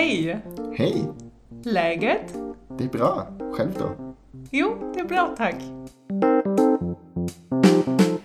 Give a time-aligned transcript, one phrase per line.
[0.00, 0.42] Hej!
[0.72, 1.08] Hej!
[1.64, 2.34] Läget?
[2.78, 3.26] Det är bra.
[3.52, 4.14] Själv då?
[4.50, 5.54] Jo, det är bra tack.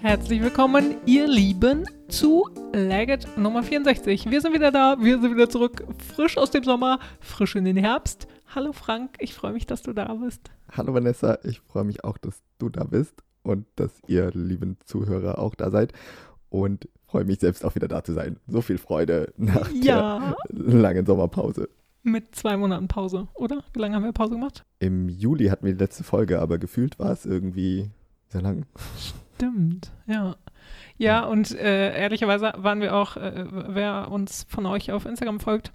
[0.01, 4.31] Herzlich willkommen, ihr Lieben, zu Läget Nummer 64.
[4.31, 5.83] Wir sind wieder da, wir sind wieder zurück,
[6.15, 8.27] frisch aus dem Sommer, frisch in den Herbst.
[8.55, 10.51] Hallo Frank, ich freue mich, dass du da bist.
[10.71, 15.39] Hallo Vanessa, ich freue mich auch, dass du da bist und dass ihr lieben Zuhörer
[15.39, 15.91] auch da seid
[16.49, 18.35] und freue mich selbst auch wieder da zu sein.
[18.45, 20.35] So viel Freude nach Ja.
[20.49, 21.69] der langen Sommerpause.
[22.03, 23.63] Mit zwei Monaten Pause, oder?
[23.71, 24.65] Wie lange haben wir Pause gemacht?
[24.79, 27.89] Im Juli hatten wir die letzte Folge, aber gefühlt war es irgendwie
[28.27, 28.65] sehr lang.
[29.37, 30.35] Stimmt, ja.
[30.97, 35.71] Ja, und äh, ehrlicherweise waren wir auch, äh, wer uns von euch auf Instagram folgt,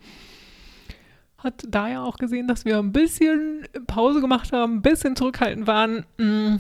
[1.39, 5.67] hat da ja auch gesehen, dass wir ein bisschen Pause gemacht haben, ein bisschen zurückhaltend
[5.67, 6.05] waren.
[6.19, 6.57] Mm.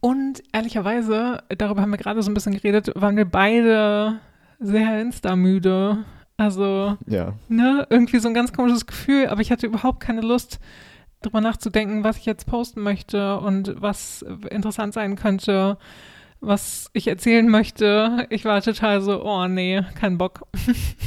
[0.00, 4.20] Und ehrlicherweise, darüber haben wir gerade so ein bisschen geredet, waren wir beide
[4.58, 6.04] sehr Insta-müde.
[6.36, 10.58] Also, Ja, ne, irgendwie so ein ganz komisches Gefühl, aber ich hatte überhaupt keine Lust,
[11.24, 15.78] drüber nachzudenken, was ich jetzt posten möchte und was interessant sein könnte,
[16.40, 18.26] was ich erzählen möchte.
[18.30, 20.46] Ich war total so, oh nee, kein Bock.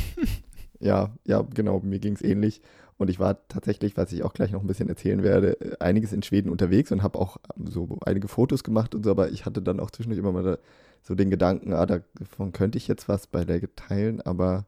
[0.80, 2.62] ja, ja, genau, mir ging es ähnlich.
[2.98, 6.14] Und ich war tatsächlich, was ich auch gleich noch ein bisschen erzählen werde, äh, einiges
[6.14, 9.62] in Schweden unterwegs und habe auch so einige Fotos gemacht und so, aber ich hatte
[9.62, 10.58] dann auch zwischendurch immer mal
[11.04, 14.66] so den Gedanken, ah, davon könnte ich jetzt was bei der teilen, aber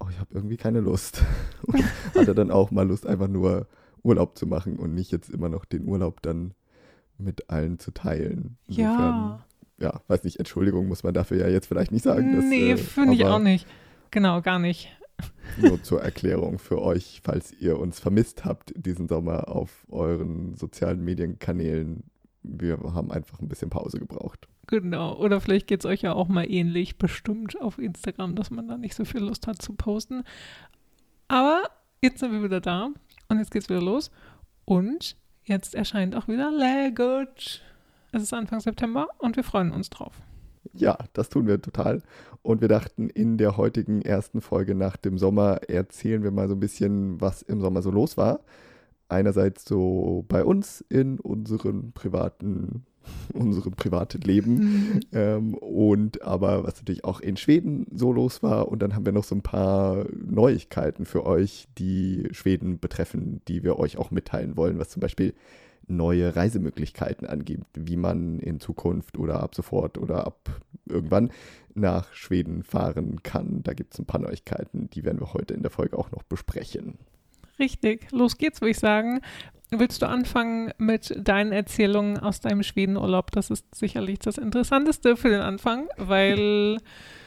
[0.00, 1.22] oh, ich habe irgendwie keine Lust.
[1.62, 1.82] Und
[2.14, 3.66] hatte dann auch mal Lust, einfach nur
[4.02, 6.54] Urlaub zu machen und nicht jetzt immer noch den Urlaub dann
[7.18, 8.56] mit allen zu teilen.
[8.68, 9.44] Ja.
[9.78, 12.36] ja, weiß nicht, Entschuldigung muss man dafür ja jetzt vielleicht nicht sagen.
[12.36, 13.66] dass, nee, äh, finde ich aber- auch nicht.
[14.12, 14.95] Genau, gar nicht.
[15.56, 21.04] Nur zur Erklärung für euch, falls ihr uns vermisst habt diesen Sommer auf euren sozialen
[21.04, 22.04] Medienkanälen.
[22.42, 24.48] Wir haben einfach ein bisschen Pause gebraucht.
[24.66, 25.16] Genau.
[25.16, 28.76] Oder vielleicht geht es euch ja auch mal ähnlich, bestimmt auf Instagram, dass man da
[28.76, 30.24] nicht so viel Lust hat zu posten.
[31.28, 31.62] Aber
[32.02, 32.90] jetzt sind wir wieder da
[33.28, 34.10] und jetzt geht's wieder los.
[34.64, 37.62] Und jetzt erscheint auch wieder Legit.
[38.12, 40.20] Es ist Anfang September und wir freuen uns drauf.
[40.74, 42.02] Ja, das tun wir total.
[42.42, 46.54] Und wir dachten, in der heutigen ersten Folge nach dem Sommer erzählen wir mal so
[46.54, 48.40] ein bisschen, was im Sommer so los war.
[49.08, 52.84] Einerseits so bei uns in unseren privaten,
[53.32, 55.00] unserem privaten Leben.
[55.12, 58.68] Ähm, und aber was natürlich auch in Schweden so los war.
[58.68, 63.62] Und dann haben wir noch so ein paar Neuigkeiten für euch, die Schweden betreffen, die
[63.62, 65.32] wir euch auch mitteilen wollen, was zum Beispiel
[65.88, 71.30] neue Reisemöglichkeiten angibt, wie man in Zukunft oder ab sofort oder ab irgendwann
[71.74, 73.62] nach Schweden fahren kann.
[73.62, 76.22] Da gibt es ein paar Neuigkeiten, die werden wir heute in der Folge auch noch
[76.22, 76.98] besprechen.
[77.58, 79.20] Richtig, los geht's, würde ich sagen.
[79.70, 83.32] Willst du anfangen mit deinen Erzählungen aus deinem Schwedenurlaub?
[83.32, 86.78] Das ist sicherlich das Interessanteste für den Anfang, weil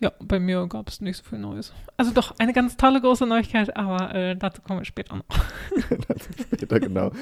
[0.00, 1.74] ja, bei mir gab es nicht so viel Neues.
[1.98, 5.24] Also doch, eine ganz tolle große Neuigkeit, aber äh, dazu kommen wir später noch.
[6.08, 7.12] Dazu später genau,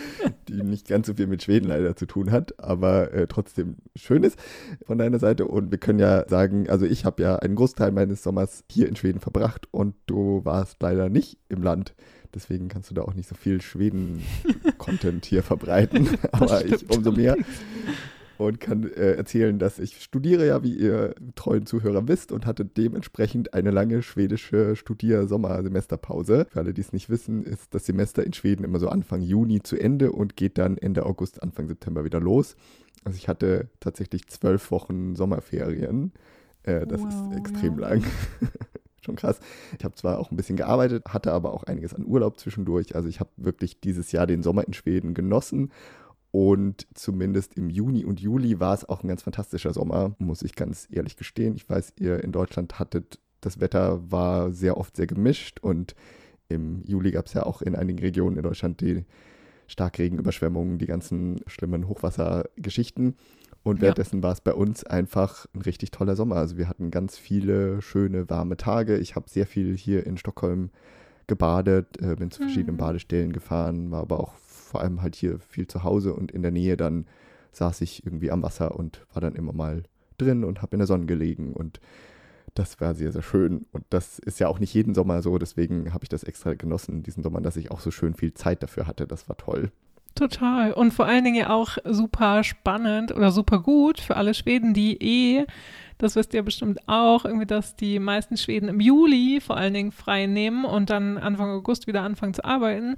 [0.49, 4.23] die nicht ganz so viel mit Schweden leider zu tun hat, aber äh, trotzdem schön
[4.23, 4.39] ist
[4.87, 5.47] von deiner Seite.
[5.47, 8.95] Und wir können ja sagen, also ich habe ja einen Großteil meines Sommers hier in
[8.95, 11.95] Schweden verbracht und du warst leider nicht im Land.
[12.33, 16.11] Deswegen kannst du da auch nicht so viel Schweden-Content hier verbreiten.
[16.33, 17.37] Aber ich umso mehr
[18.39, 22.65] und kann äh, erzählen, dass ich studiere ja, wie ihr treuen Zuhörer wisst, und hatte
[22.65, 26.47] dementsprechend eine lange schwedische Studier-Sommersemesterpause.
[26.51, 29.63] Für alle, die es nicht wissen, ist das Semester in Schweden immer so Anfang Juni
[29.63, 32.57] zu Ende und geht dann Ende August, Anfang September wieder los.
[33.05, 36.13] Also ich hatte tatsächlich zwölf Wochen Sommerferien.
[36.63, 37.89] Äh, das Wow, ist extrem ja.
[37.89, 38.05] lang.
[39.01, 39.41] Schon krass.
[39.79, 42.95] Ich habe zwar auch ein bisschen gearbeitet, hatte aber auch einiges an Urlaub zwischendurch.
[42.95, 45.71] Also ich habe wirklich dieses Jahr den Sommer in Schweden genossen.
[46.31, 50.55] Und zumindest im Juni und Juli war es auch ein ganz fantastischer Sommer, muss ich
[50.55, 51.55] ganz ehrlich gestehen.
[51.57, 55.95] Ich weiß, ihr in Deutschland hattet, das Wetter war sehr oft sehr gemischt und
[56.49, 59.05] im Juli gab es ja auch in einigen Regionen in Deutschland die
[59.69, 63.17] Starkregenüberschwemmungen, die ganzen schlimmen Hochwassergeschichten.
[63.63, 63.83] Und Ja.
[63.83, 66.37] währenddessen war es bei uns einfach ein richtig toller Sommer.
[66.37, 68.97] Also wir hatten ganz viele schöne, warme Tage.
[68.99, 70.71] Ich habe sehr viel hier in Stockholm
[71.27, 72.81] gebadet, äh, bin zu verschiedenen Mhm.
[72.81, 74.35] Badestellen gefahren, war aber auch
[74.69, 77.07] vor allem halt hier viel zu Hause und in der Nähe dann
[77.53, 79.83] saß ich irgendwie am Wasser und war dann immer mal
[80.19, 81.81] drin und habe in der Sonne gelegen und
[82.55, 83.67] das war sehr, sehr schön.
[83.73, 87.03] Und das ist ja auch nicht jeden Sommer so, deswegen habe ich das extra genossen,
[87.03, 89.07] diesen Sommer, dass ich auch so schön viel Zeit dafür hatte.
[89.07, 89.71] Das war toll.
[90.15, 90.73] Total.
[90.73, 94.97] Und vor allen Dingen ja auch super spannend oder super gut für alle Schweden, die
[95.01, 95.47] eh,
[95.99, 99.93] das wisst ihr bestimmt auch, irgendwie, dass die meisten Schweden im Juli vor allen Dingen
[99.93, 102.97] frei nehmen und dann Anfang August wieder anfangen zu arbeiten.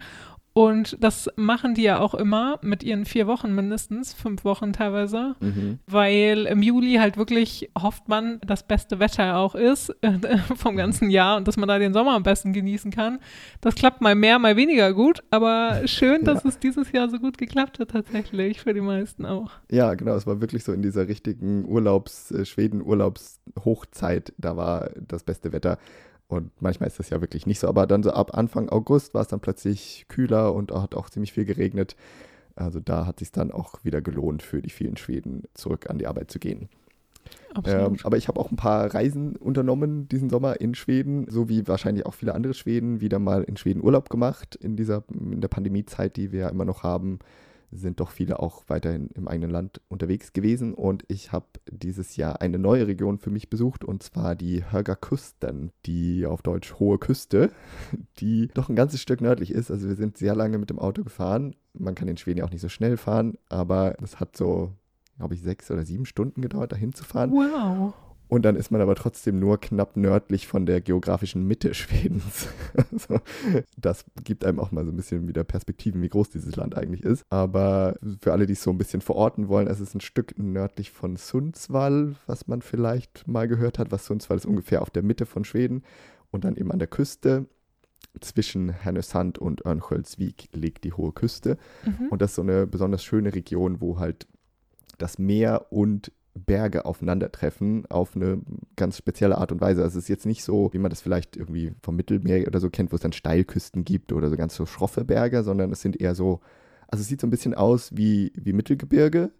[0.53, 5.37] Und das machen die ja auch immer mit ihren vier Wochen mindestens, fünf Wochen teilweise,
[5.41, 5.79] Mhm.
[5.87, 10.19] weil im Juli halt wirklich hofft man, das beste Wetter auch ist äh,
[10.57, 13.21] vom ganzen Jahr und dass man da den Sommer am besten genießen kann.
[13.61, 16.49] Das klappt mal mehr, mal weniger gut, aber schön, dass Ja.
[16.51, 19.53] es dieses Jahr so gut geklappt hat tatsächlich, für die meisten auch.
[19.71, 25.23] Ja, genau, es war wirklich so in dieser richtigen Urlaubs, äh, Schweden-Urlaubshochzeit, da war das
[25.23, 25.79] beste Wetter.
[26.31, 29.23] Und manchmal ist das ja wirklich nicht so, aber dann so ab Anfang August war
[29.23, 31.97] es dann plötzlich kühler und hat auch ziemlich viel geregnet.
[32.55, 36.07] Also da hat sich dann auch wieder gelohnt, für die vielen Schweden zurück an die
[36.07, 36.69] Arbeit zu gehen.
[37.65, 41.67] Ähm, aber ich habe auch ein paar Reisen unternommen diesen Sommer in Schweden, so wie
[41.67, 44.55] wahrscheinlich auch viele andere Schweden, wieder mal in Schweden Urlaub gemacht.
[44.55, 47.19] In dieser, in der Pandemiezeit, die wir ja immer noch haben,
[47.73, 50.75] sind doch viele auch weiterhin im eigenen Land unterwegs gewesen.
[50.75, 54.95] Und ich habe dieses Jahr eine neue Region für mich besucht, und zwar die Höga
[54.95, 57.51] Kusten, die auf Deutsch Hohe Küste,
[58.19, 59.71] die doch ein ganzes Stück nördlich ist.
[59.71, 61.55] Also wir sind sehr lange mit dem Auto gefahren.
[61.73, 64.73] Man kann in Schweden ja auch nicht so schnell fahren, aber es hat so,
[65.17, 67.31] glaube ich, sechs oder sieben Stunden gedauert, dahin zu fahren.
[67.31, 67.95] wow.
[68.31, 72.47] Und dann ist man aber trotzdem nur knapp nördlich von der geografischen Mitte Schwedens.
[72.93, 73.21] also,
[73.77, 77.03] das gibt einem auch mal so ein bisschen wieder Perspektiven, wie groß dieses Land eigentlich
[77.03, 77.25] ist.
[77.29, 80.93] Aber für alle, die es so ein bisschen verorten wollen, es ist ein Stück nördlich
[80.93, 83.91] von Sundsvall, was man vielleicht mal gehört hat.
[83.91, 85.83] Was Sundsvall ist ungefähr auf der Mitte von Schweden
[86.31, 87.47] und dann eben an der Küste.
[88.21, 91.59] Zwischen Härnösand und Örnsköldsvik liegt die hohe Küste.
[91.85, 92.09] Mhm.
[92.11, 94.29] Und das ist so eine besonders schöne Region, wo halt
[94.99, 98.41] das Meer und Berge aufeinandertreffen auf eine
[98.77, 99.83] ganz spezielle Art und Weise.
[99.83, 102.71] Also es ist jetzt nicht so, wie man das vielleicht irgendwie vom Mittelmeer oder so
[102.71, 106.01] kennt, wo es dann Steilküsten gibt oder so ganz so schroffe Berge, sondern es sind
[106.01, 106.41] eher so,
[106.89, 109.31] also es sieht so ein bisschen aus wie, wie Mittelgebirge,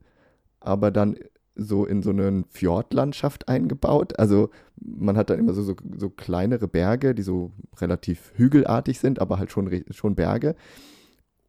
[0.61, 1.17] aber dann
[1.55, 4.19] so in so eine Fjordlandschaft eingebaut.
[4.19, 4.51] Also
[4.81, 9.39] man hat dann immer so, so, so kleinere Berge, die so relativ hügelartig sind, aber
[9.39, 10.57] halt schon, schon Berge.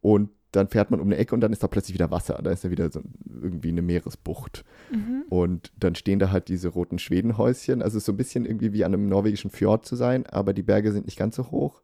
[0.00, 2.38] Und dann fährt man um eine Ecke und dann ist da plötzlich wieder Wasser.
[2.42, 4.64] Da ist ja wieder so irgendwie eine Meeresbucht.
[4.90, 5.24] Mhm.
[5.28, 7.82] Und dann stehen da halt diese roten Schwedenhäuschen.
[7.82, 10.52] Also es ist so ein bisschen irgendwie wie an einem norwegischen Fjord zu sein, aber
[10.52, 11.82] die Berge sind nicht ganz so hoch.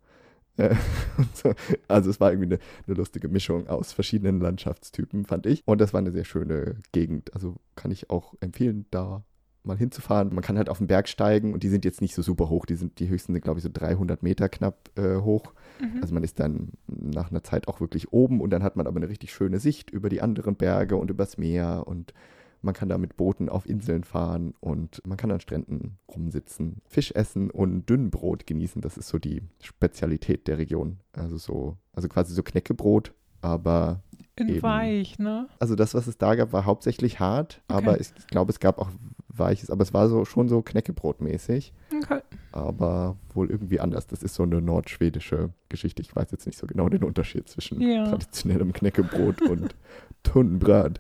[0.59, 0.75] Äh,
[1.35, 1.55] so.
[1.89, 5.63] Also es war irgendwie eine, eine lustige Mischung aus verschiedenen Landschaftstypen, fand ich.
[5.67, 7.33] Und das war eine sehr schöne Gegend.
[7.35, 9.25] Also kann ich auch empfehlen, da
[9.69, 10.35] mal hinzufahren.
[10.35, 12.67] Man kann halt auf den Berg steigen und die sind jetzt nicht so super hoch.
[12.67, 15.53] Die, sind, die höchsten sind, glaube ich, so 300 Meter knapp äh, hoch.
[15.81, 16.01] Mhm.
[16.03, 18.97] Also man ist dann nach einer Zeit auch wirklich oben und dann hat man aber
[18.97, 22.13] eine richtig schöne Sicht über die anderen Berge und übers Meer und
[22.61, 27.13] man kann da mit Booten auf Inseln fahren und man kann an Stränden rumsitzen, Fisch
[27.13, 28.83] essen und Dünnbrot genießen.
[28.83, 30.99] Das ist so die Spezialität der Region.
[31.13, 34.03] Also so, also quasi so Knäckebrot, aber
[34.35, 34.63] In eben.
[34.65, 35.47] weich, ne?
[35.61, 37.79] also das, was es da gab, war hauptsächlich hart, Okay.
[37.85, 38.91] aber ich glaube, es gab auch
[39.39, 42.21] weiches, aber es war so schon so Knäckebrotmäßig Okay.
[42.53, 44.07] aber wohl irgendwie anders.
[44.07, 46.03] Das ist so eine nordschwedische Geschichte.
[46.03, 48.05] Ich weiß jetzt nicht so genau den Unterschied zwischen Ja.
[48.09, 49.75] traditionellem Knäckebrot und
[50.35, 50.91] war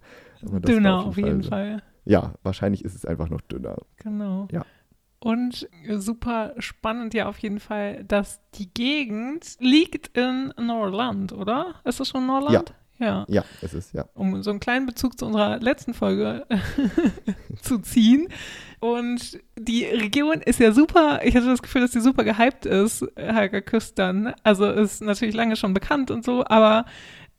[0.61, 1.50] Dünner auf jeden so.
[1.50, 1.82] Fall.
[2.05, 3.76] Ja, wahrscheinlich ist es einfach noch dünner.
[3.96, 4.49] Genau.
[4.50, 4.64] Ja.
[5.20, 11.75] Und super spannend ja auf jeden Fall, dass die Gegend liegt in Norrland, oder?
[11.84, 12.70] Ist das schon Norrland?
[12.70, 12.75] Ja.
[12.98, 13.26] Ja,
[13.62, 14.06] es ist, ja.
[14.14, 16.44] Um so einen kleinen Bezug zu unserer letzten Folge
[17.62, 18.28] zu ziehen.
[18.80, 23.04] Und die Region ist ja super, ich hatte das Gefühl, dass die super gehypt ist,
[23.16, 24.34] Helga Küstern.
[24.42, 26.84] Also ist natürlich lange schon bekannt und so, aber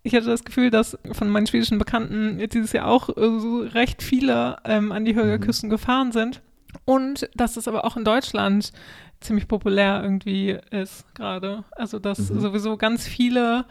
[0.04, 4.58] ich hatte das Gefühl, dass von meinen schwedischen Bekannten dieses Jahr auch so recht viele
[4.66, 5.42] ähm, an die Höger Mhm.
[5.42, 6.42] Küsten gefahren sind.
[6.86, 8.72] Und dass es aber auch in Deutschland
[9.22, 11.64] ziemlich populär irgendwie ist gerade.
[11.72, 12.40] Also dass Mhm.
[12.40, 13.66] sowieso ganz viele,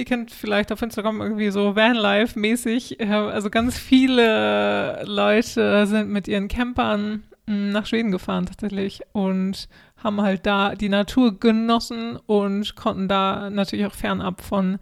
[0.00, 6.26] ihr kennt vielleicht auf Instagram irgendwie so Vanlife-mäßig, äh, also ganz viele Leute sind mit
[6.26, 9.68] ihren Campern mh, nach Schweden gefahren tatsächlich und
[10.02, 14.78] haben halt da die Natur genossen und konnten da natürlich auch fernab von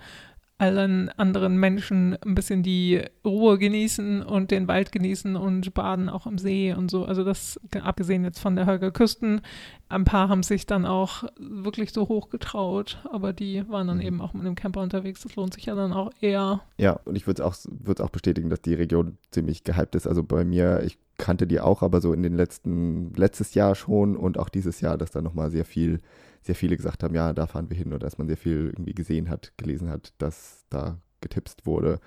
[0.59, 6.27] allen anderen Menschen ein bisschen die Ruhe genießen und den Wald genießen und baden auch
[6.27, 7.05] im See und so.
[7.05, 9.41] Also das abgesehen jetzt von der Holger Küsten.
[9.89, 14.03] Ein paar haben sich dann auch wirklich so hoch getraut, aber die waren dann Mhm.
[14.03, 15.23] eben auch mit einem Camper unterwegs.
[15.23, 16.61] Das lohnt sich ja dann auch eher.
[16.77, 20.07] Ja, und ich würde es auch, würd's auch bestätigen, dass die Region ziemlich gehypt ist.
[20.09, 24.17] Also bei mir, ich kannte die auch, aber so in den letzten, letztes Jahr schon
[24.17, 26.01] und auch dieses Jahr, dass da nochmal sehr viel,
[26.49, 28.95] sehr viele gesagt haben, ja, da fahren wir hin oder dass man sehr viel irgendwie
[28.95, 32.01] gesehen hat, gelesen hat, dass da getipst wurde.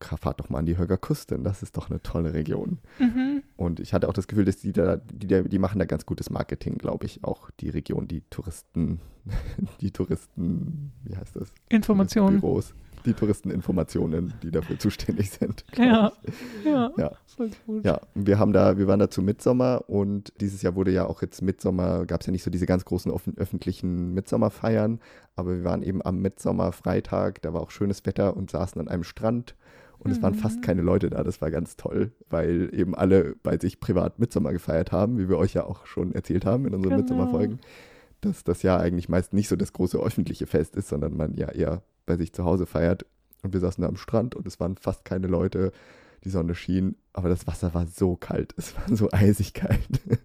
[0.00, 2.78] Fahrt doch mal an die Höger Küsten, das ist doch eine tolle Region.
[2.98, 3.44] Mhm.
[3.56, 6.28] Und ich hatte auch das Gefühl, dass die da, die, die machen da ganz gutes
[6.28, 9.00] Marketing, glaube ich, auch die Region, die Touristen,
[9.80, 11.52] die Touristen, wie heißt das?
[11.68, 12.40] Informationen.
[12.40, 12.74] Büros,
[13.08, 15.64] die Touristeninformationen, die dafür zuständig sind.
[15.76, 16.12] Ja,
[16.64, 17.12] ja, Ja.
[17.26, 17.84] voll gut.
[17.84, 21.22] Ja, wir haben da, wir waren da zu Mitsommer und dieses Jahr wurde ja auch
[21.22, 25.00] jetzt Mitsommer, gab es ja nicht so diese ganz großen öffentlichen Mitsommerfeiern,
[25.36, 29.04] aber wir waren eben am Mitsommerfreitag, da war auch schönes Wetter und saßen an einem
[29.04, 29.54] Strand
[29.98, 30.62] und es waren fast Mhm.
[30.62, 34.92] keine Leute da, das war ganz toll, weil eben alle bei sich privat Mitsommer gefeiert
[34.92, 37.02] haben, wie wir euch ja auch schon erzählt haben in unseren Genau.
[37.02, 37.58] Mitsommerfolgen,
[38.20, 41.48] dass das ja eigentlich meist nicht so das große öffentliche Fest ist, sondern man ja
[41.50, 43.06] eher bei sich zu Hause feiert
[43.42, 45.72] und wir saßen da am Strand und es waren fast keine Leute
[46.24, 49.88] die Sonne schien, aber das Wasser war so kalt, es war so eisig kalt.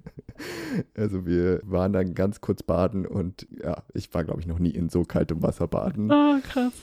[0.97, 4.71] Also wir waren dann ganz kurz baden und ja, ich war glaube ich noch nie
[4.71, 6.11] in so kaltem Wasser baden.
[6.11, 6.73] Ah, krass.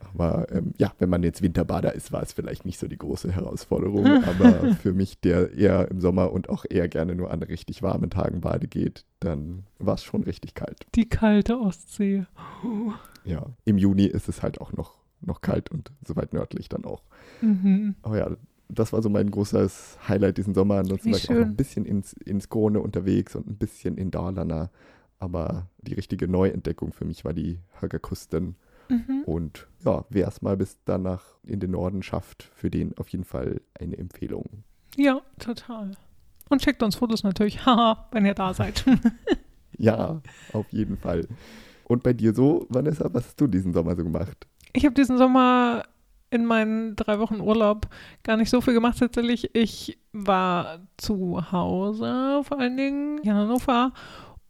[0.00, 3.30] Aber ähm, ja, wenn man jetzt Winterbader ist, war es vielleicht nicht so die große
[3.30, 4.06] Herausforderung.
[4.24, 8.10] aber für mich, der eher im Sommer und auch eher gerne nur an richtig warmen
[8.10, 10.84] Tagen bade geht, dann war es schon richtig kalt.
[10.96, 12.26] Die kalte Ostsee.
[12.64, 12.92] Uh.
[13.24, 16.84] Ja, im Juni ist es halt auch noch, noch kalt und so weit nördlich dann
[16.84, 17.02] auch.
[17.40, 17.94] Mhm.
[18.02, 18.30] Aber ja,
[18.68, 20.76] das war so mein großes Highlight diesen Sommer.
[20.76, 23.96] Ansonsten Wie war ich auch noch ein bisschen ins, ins Krone unterwegs und ein bisschen
[23.96, 24.70] in Dalarna.
[25.18, 28.56] Aber die richtige Neuentdeckung für mich war die Högerkusten.
[28.88, 29.22] Mhm.
[29.24, 33.24] Und ja, wer es mal bis danach in den Norden schafft, für den auf jeden
[33.24, 34.64] Fall eine Empfehlung.
[34.96, 35.92] Ja, total.
[36.48, 38.84] Und schickt uns Fotos natürlich, haha, wenn ihr da seid.
[39.78, 40.20] Ja,
[40.52, 41.26] auf jeden Fall.
[41.84, 44.46] Und bei dir so, Vanessa, was hast du diesen Sommer so gemacht?
[44.72, 45.84] Ich habe diesen Sommer
[46.30, 47.88] in meinen drei Wochen Urlaub
[48.22, 49.54] gar nicht so viel gemacht tatsächlich.
[49.54, 53.92] Ich war zu Hause vor allen Dingen in Hannover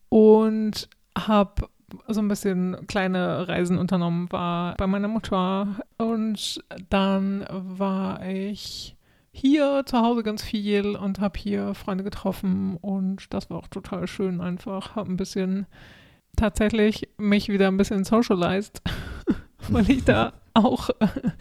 [0.09, 1.69] und habe
[2.09, 8.97] so ein bisschen kleine Reisen unternommen, war bei meiner Mutter und dann war ich
[9.33, 14.07] hier zu Hause ganz viel und habe hier Freunde getroffen und das war auch total
[14.07, 14.95] schön einfach.
[14.95, 15.67] Habe ein bisschen
[16.37, 18.83] tatsächlich mich wieder ein bisschen socialized,
[19.69, 20.91] weil ich da auch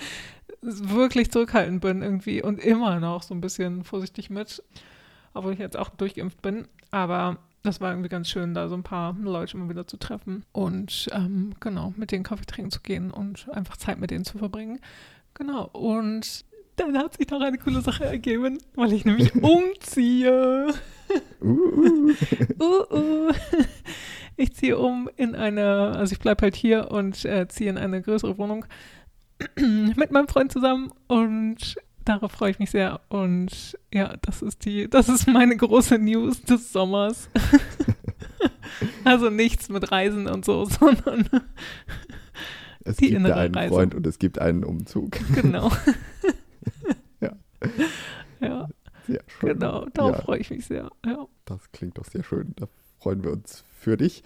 [0.61, 4.63] wirklich zurückhaltend bin irgendwie und immer noch so ein bisschen vorsichtig mit,
[5.33, 6.67] obwohl ich jetzt auch durchgeimpft bin.
[6.91, 10.45] Aber das war irgendwie ganz schön, da so ein paar Leute mal wieder zu treffen
[10.51, 14.37] und ähm, genau, mit denen Kaffee trinken zu gehen und einfach Zeit mit denen zu
[14.37, 14.79] verbringen.
[15.33, 16.45] Genau, und
[16.75, 20.73] dann hat sich noch eine coole Sache ergeben, weil ich nämlich umziehe.
[21.41, 22.13] Uh,
[22.59, 23.33] Uh, uh.
[24.41, 28.01] Ich ziehe um in eine, also ich bleibe halt hier und äh, ziehe in eine
[28.01, 28.65] größere Wohnung
[29.55, 33.01] mit meinem Freund zusammen und darauf freue ich mich sehr.
[33.09, 37.29] Und ja, das ist die, das ist meine große News des Sommers.
[39.03, 41.29] also nichts mit Reisen und so, sondern
[42.83, 43.73] es Die gibt innere einen Reise.
[43.73, 45.19] Freund und es gibt einen Umzug.
[45.35, 45.71] genau.
[47.19, 47.33] Ja.
[48.39, 48.67] Ja,
[49.05, 49.49] Sehr schön.
[49.59, 49.85] genau.
[49.93, 50.21] Darauf Ja.
[50.23, 50.89] freue ich mich sehr.
[51.05, 51.27] Ja.
[51.45, 52.53] Das klingt doch sehr schön.
[52.55, 52.67] Da
[53.01, 54.23] freuen wir uns für dich.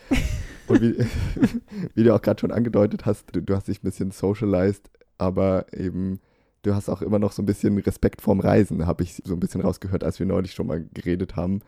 [0.67, 0.95] Und wie,
[1.95, 5.65] wie du auch gerade schon angedeutet hast, du, du hast dich ein bisschen socialized, aber
[5.73, 6.19] eben
[6.63, 9.39] du hast auch immer noch so ein bisschen Respekt vorm Reisen, habe ich so ein
[9.39, 11.61] bisschen rausgehört, als wir neulich schon mal geredet haben.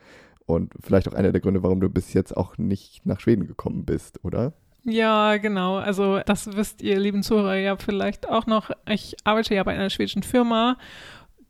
[0.46, 3.86] Und vielleicht auch einer der Gründe, warum du bis jetzt auch nicht nach Schweden gekommen
[3.86, 4.54] bist, oder?
[4.84, 5.78] Ja, genau.
[5.78, 8.72] Also das wisst ihr, lieben Zuhörer, ja vielleicht auch noch.
[8.88, 10.78] Ich arbeite ja bei einer schwedischen Firma,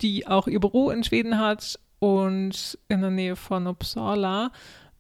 [0.02, 4.52] die auch ihr Büro in Schweden hat und in der Nähe von Uppsala.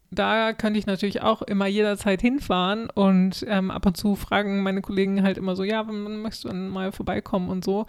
[0.09, 4.81] Da könnte ich natürlich auch immer jederzeit hinfahren und ähm, ab und zu fragen meine
[4.81, 7.85] Kollegen halt immer so, ja, wann möchtest du denn mal vorbeikommen und so.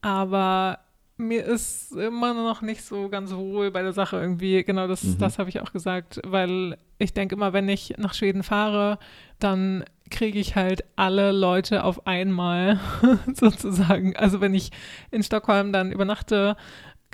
[0.00, 0.80] Aber
[1.16, 4.64] mir ist immer noch nicht so ganz wohl bei der Sache irgendwie.
[4.64, 5.18] Genau, das, Mhm.
[5.18, 8.98] das habe ich auch gesagt, weil ich denke immer, wenn ich nach Schweden fahre,
[9.38, 12.78] dann kriege ich halt alle Leute auf einmal
[13.34, 14.16] sozusagen.
[14.16, 14.70] Also wenn ich
[15.10, 16.56] in Stockholm dann übernachte,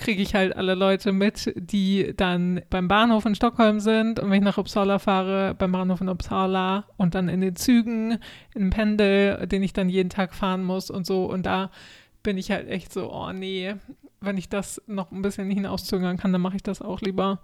[0.00, 4.38] kriege ich halt alle Leute mit, die dann beim Bahnhof in Stockholm sind und wenn
[4.38, 8.18] ich nach Uppsala fahre, beim Bahnhof in Uppsala und dann in den Zügen,
[8.54, 11.70] im Pendel, den ich dann jeden Tag fahren muss und so und da
[12.22, 13.74] bin ich halt echt so, oh nee,
[14.20, 17.40] wenn ich das noch ein bisschen hinauszögern kann, dann mache ich das auch lieber.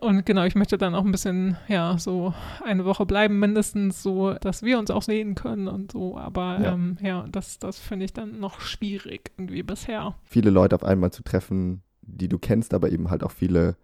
[0.00, 2.32] Und genau, ich möchte dann auch ein bisschen, ja, so
[2.64, 6.16] eine Woche bleiben, mindestens so, dass wir uns auch sehen können und so.
[6.16, 6.72] Aber Ja.
[6.74, 10.14] ähm, ja das, das finde ich dann noch schwierig irgendwie bisher.
[10.22, 13.76] Viele Leute auf einmal zu treffen, die du kennst, aber eben halt auch viele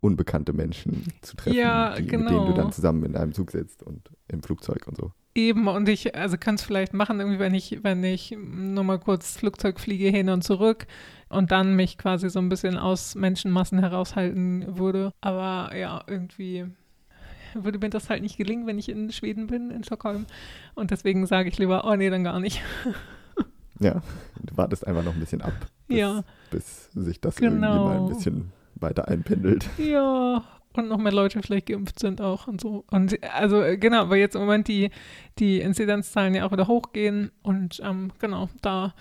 [0.00, 2.46] unbekannte Menschen zu treffen, Ja, die, mit denen genau.
[2.46, 5.12] du dann zusammen in einem Zug sitzt und im Flugzeug und so.
[5.34, 8.98] Eben, und ich, also kann es vielleicht machen, irgendwie, wenn ich, wenn ich nur mal
[8.98, 10.86] kurz Flugzeug fliege hin und zurück
[11.32, 15.12] und dann mich quasi so ein bisschen aus Menschenmassen heraushalten würde.
[15.20, 16.66] Aber ja, irgendwie
[17.54, 20.26] würde mir das halt nicht gelingen, wenn ich in Schweden bin, in Stockholm.
[20.74, 22.62] Und deswegen sage ich lieber, oh nee, dann gar nicht.
[23.80, 24.00] Ja,
[24.40, 25.52] du wartest einfach noch ein bisschen ab,
[25.88, 26.22] bis, Ja.
[26.50, 27.66] bis sich das Genau.
[27.66, 29.68] irgendwie mal ein bisschen weiter einpendelt.
[29.78, 32.84] Ja, und noch mehr Leute vielleicht geimpft sind auch und so.
[32.90, 34.90] Und also genau, weil jetzt im Moment die,
[35.38, 38.94] die Inzidenzzahlen ja auch wieder hochgehen und ähm, genau, da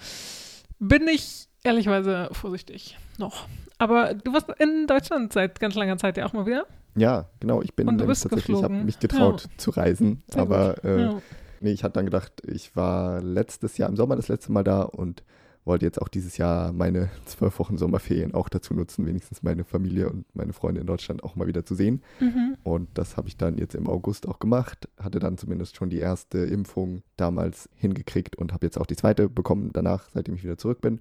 [0.79, 3.48] bin ich ehrlichweise vorsichtig noch.
[3.77, 6.65] Aber du warst in Deutschland seit ganz langer Zeit ja auch mal wieder.
[6.96, 7.62] Ja, genau.
[7.62, 9.50] Ich bin Und du bist tatsächlich, ich habe mich getraut Ja.
[9.58, 10.24] zu reisen.
[10.27, 11.22] Sehr aber äh, ja.
[11.62, 14.82] nee, ich hatte dann gedacht, ich war letztes Jahr im Sommer das letzte Mal da
[14.84, 15.24] und
[15.63, 20.10] wollte jetzt auch dieses Jahr meine zwölf Wochen Sommerferien auch dazu nutzen, wenigstens meine Familie
[20.10, 22.01] und meine Freunde in Deutschland auch mal wieder zu sehen.
[22.20, 22.58] Mhm.
[22.63, 24.89] Und das habe ich dann jetzt im August auch gemacht.
[25.00, 29.30] Hatte dann zumindest schon die erste Impfung damals hingekriegt und habe jetzt auch die zweite
[29.30, 31.00] bekommen danach, seitdem ich wieder zurück bin.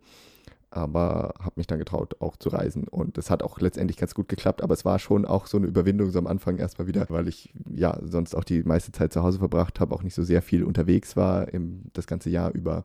[0.71, 2.87] Aber habe mich dann getraut, auch zu reisen.
[2.87, 4.63] Und es hat auch letztendlich ganz gut geklappt.
[4.63, 7.53] Aber es war schon auch so eine Überwindung so am Anfang erstmal wieder, weil ich
[7.75, 10.63] ja sonst auch die meiste Zeit zu Hause verbracht habe, auch nicht so sehr viel
[10.63, 12.85] unterwegs war im, das ganze Jahr über.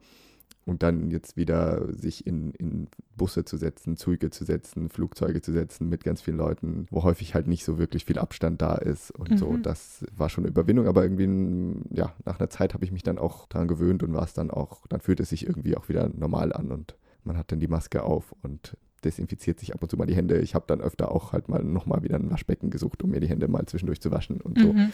[0.68, 5.52] Und dann jetzt wieder sich in, in Busse zu setzen, Züge zu setzen, Flugzeuge zu
[5.52, 9.12] setzen mit ganz vielen Leuten, wo häufig halt nicht so wirklich viel Abstand da ist
[9.12, 9.52] und so.
[9.52, 9.62] Mhm.
[9.62, 13.20] Das war schon eine Überwindung, aber irgendwie, ja, nach einer Zeit habe ich mich dann
[13.20, 16.10] auch daran gewöhnt und war es dann auch, dann fühlt es sich irgendwie auch wieder
[16.10, 19.98] normal an und man hat dann die Maske auf und desinfiziert sich ab und zu
[19.98, 20.40] mal die Hände.
[20.40, 23.28] Ich habe dann öfter auch halt mal nochmal wieder ein Waschbecken gesucht, um mir die
[23.30, 24.92] Hände mal zwischendurch zu waschen und so Mhm.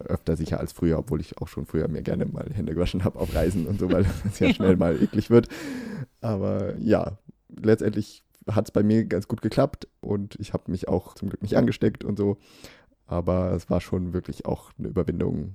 [0.00, 3.18] öfter sicher als früher, obwohl ich auch schon früher mir gerne mal Hände gewaschen habe
[3.18, 4.54] auf Reisen und so, weil es ja Ja.
[4.54, 5.48] schnell mal eklig wird.
[6.20, 7.18] Aber ja,
[7.48, 11.42] letztendlich hat es bei mir ganz gut geklappt und ich habe mich auch zum Glück
[11.42, 12.36] nicht angesteckt und so.
[13.06, 15.54] Aber es war schon wirklich auch eine Überwindung,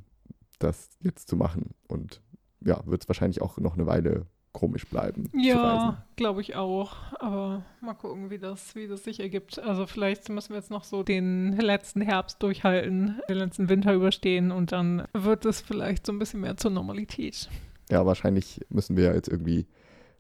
[0.60, 1.72] das jetzt zu machen.
[1.88, 2.22] Und
[2.66, 5.30] ja, wird es wahrscheinlich auch noch eine Weile komisch bleiben.
[5.34, 6.96] Ja, glaube ich auch.
[7.20, 9.60] Aber mal gucken, wie das, wie das sich ergibt.
[9.60, 14.52] Also vielleicht müssen wir jetzt noch so den letzten Herbst durchhalten, den letzten Winter überstehen
[14.52, 17.50] und dann wird es vielleicht so ein bisschen mehr zur Normalität.
[17.90, 19.68] Ja, wahrscheinlich müssen wir ja jetzt irgendwie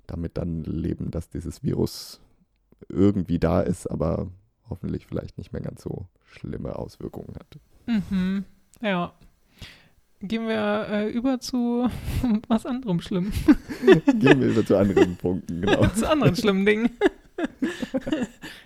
[0.07, 2.19] damit dann leben, dass dieses Virus
[2.89, 4.27] irgendwie da ist, aber
[4.69, 7.59] hoffentlich vielleicht nicht mehr ganz so schlimme Auswirkungen hat.
[7.85, 8.45] Mhm.
[8.81, 9.13] Ja.
[10.23, 11.89] Gehen wir äh, über zu
[12.47, 13.31] was anderem Schlimm.
[14.19, 15.85] Gehen wir über zu anderen Punkten, genau.
[15.95, 16.89] zu anderen schlimmen Dingen.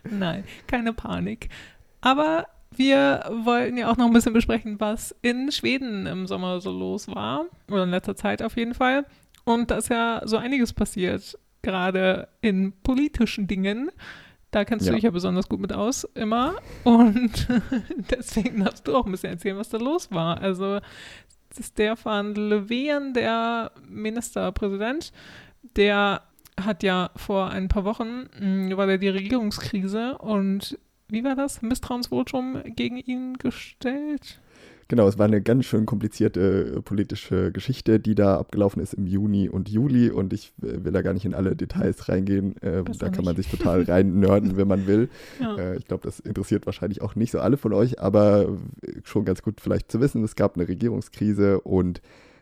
[0.10, 1.50] Nein, keine Panik.
[2.02, 6.72] Aber wir wollten ja auch noch ein bisschen besprechen, was in Schweden im Sommer so
[6.72, 7.46] los war.
[7.72, 9.06] Oder in letzter Zeit auf jeden Fall.
[9.46, 13.90] Und da ist ja so einiges passiert, gerade in politischen Dingen.
[14.52, 14.96] Da kennst du Ja.
[14.96, 16.56] dich ja besonders gut mit aus, immer.
[16.86, 17.48] Und
[18.10, 20.40] deswegen darfst du auch ein bisschen erzählen, was da los war.
[20.42, 20.80] Also
[21.62, 25.12] Stefan Löfven, der Ministerpräsident,
[25.76, 26.22] der
[26.60, 31.62] hat ja vor ein paar Wochen, mh, war da die Regierungskrise und wie war das?
[31.62, 34.40] Misstrauensvotum gegen ihn gestellt?
[34.88, 39.08] Genau, es war eine ganz schön komplizierte äh, politische Geschichte, die da abgelaufen ist im
[39.08, 42.56] Juni und Juli und ich äh, will da gar nicht in alle Details reingehen.
[42.62, 45.10] Äh, da kann man sich total rein nerden, wenn man will.
[45.40, 45.58] Ja.
[45.58, 48.58] Äh, ich glaube, das interessiert wahrscheinlich auch nicht so alle von euch, aber
[49.04, 52.02] schon ganz gut vielleicht zu wissen, es gab eine Regierungskrise und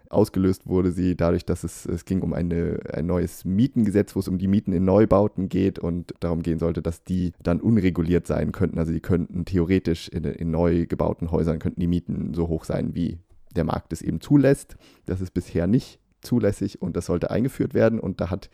[0.10, 4.28] ausgelöst wurde sie dadurch, dass es, es ging um eine, ein neues Mietengesetz, wo es
[4.28, 8.52] um die Mieten in Neubauten geht und darum gehen sollte, dass die dann unreguliert sein
[8.52, 8.80] könnten.
[8.80, 12.96] Also die könnten theoretisch in, in neu gebauten Häusern könnten die Mieten so hoch sein,
[12.96, 13.20] wie
[13.56, 14.78] der Markt es eben zulässt.
[15.06, 18.00] Das ist bisher nicht zulässig und das sollte eingeführt werden.
[18.00, 18.50] Und da hat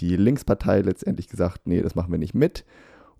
[0.00, 2.64] die Linkspartei letztendlich gesagt, nee, das machen wir nicht mit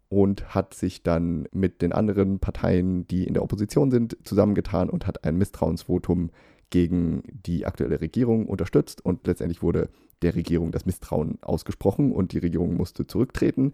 [0.09, 5.07] und hat sich dann mit den anderen Parteien, die in der Opposition sind, zusammengetan und
[5.07, 6.31] hat ein Misstrauensvotum
[6.71, 9.89] gegen die aktuelle Regierung unterstützt und letztendlich wurde
[10.23, 13.73] der Regierung das Misstrauen ausgesprochen und die Regierung musste zurücktreten.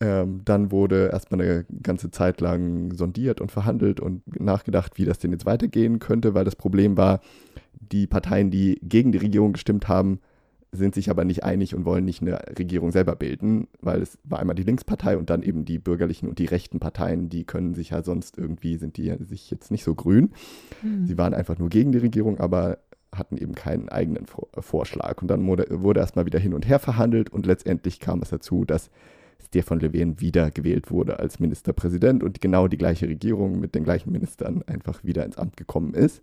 [0.00, 5.18] Ähm, dann wurde erstmal eine ganze Zeit lang sondiert und verhandelt und nachgedacht, wie das
[5.18, 7.20] denn jetzt weitergehen könnte, weil das Problem war,
[7.80, 10.20] die Parteien, die gegen die Regierung gestimmt haben,
[10.74, 14.40] sind sich aber nicht einig und wollen nicht eine Regierung selber bilden, weil es war
[14.40, 17.90] einmal die Linkspartei und dann eben die bürgerlichen und die rechten Parteien, die können sich
[17.90, 20.32] ja sonst irgendwie, sind die sich jetzt nicht so grün.
[20.80, 21.06] Hm.
[21.06, 22.78] Sie waren einfach nur gegen die Regierung, aber
[23.12, 25.22] hatten eben keinen eigenen Vor Vorschlag.
[25.22, 28.64] Und dann wurde, wurde erstmal wieder hin und her verhandelt und letztendlich kam es dazu,
[28.64, 28.90] dass
[29.46, 34.10] Stefan Löfven wieder gewählt wurde als Ministerpräsident und genau die gleiche Regierung mit den gleichen
[34.10, 36.22] Ministern einfach wieder ins Amt gekommen ist.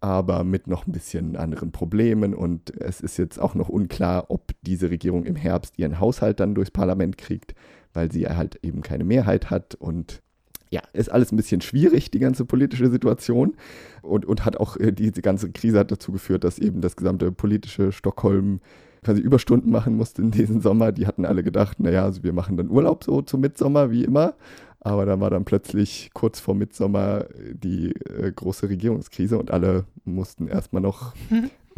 [0.00, 4.52] Aber mit noch ein bisschen anderen Problemen und es ist jetzt auch noch unklar, ob
[4.62, 7.54] diese Regierung im Herbst ihren Haushalt dann durchs Parlament kriegt,
[7.94, 10.22] weil sie halt eben keine Mehrheit hat und
[10.70, 13.56] ja, ist alles ein bisschen schwierig, die ganze politische Situation.
[14.02, 17.32] Und, und hat auch, äh, diese ganze Krise hat dazu geführt, dass eben das gesamte
[17.32, 18.60] politische Stockholm
[19.02, 20.92] quasi Überstunden machen musste in diesem Sommer.
[20.92, 24.34] Die hatten alle gedacht, naja, also wir machen dann Urlaub so zum Mitsommer, wie immer.
[24.80, 30.46] Aber dann war dann plötzlich kurz vor Mitsommer die äh, große Regierungskrise und alle mussten
[30.46, 31.14] erstmal noch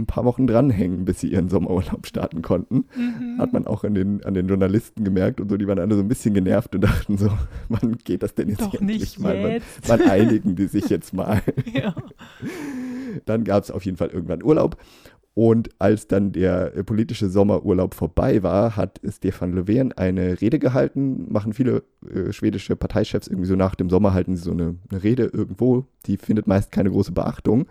[0.00, 2.84] ein paar Wochen dranhängen, bis sie ihren Sommerurlaub starten konnten.
[2.96, 3.38] Mhm.
[3.38, 6.00] Hat man auch an den, an den Journalisten gemerkt und so, die waren alle so
[6.00, 7.30] ein bisschen genervt und dachten so,
[7.68, 9.42] wann geht das denn jetzt Doch endlich nicht mal?
[9.42, 9.88] Wann, jetzt.
[9.88, 11.42] wann einigen die sich jetzt mal?
[11.72, 11.94] Ja.
[13.26, 14.76] Dann gab es auf jeden Fall irgendwann Urlaub.
[15.34, 21.32] Und als dann der äh, politische Sommerurlaub vorbei war, hat Stefan Löfven eine Rede gehalten.
[21.32, 25.02] Machen viele äh, schwedische Parteichefs irgendwie so nach dem Sommer halten sie so eine, eine
[25.02, 25.86] Rede irgendwo.
[26.06, 27.66] Die findet meist keine große Beachtung.